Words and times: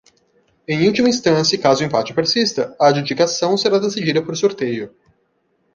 Em 0.67 0.87
última 0.87 1.07
instância 1.09 1.55
e 1.55 1.59
caso 1.59 1.83
o 1.83 1.85
empate 1.85 2.11
persista, 2.11 2.75
a 2.79 2.87
adjudicação 2.87 3.55
será 3.55 3.77
decidida 3.77 4.19
por 4.19 4.35
sorteio. 4.35 4.91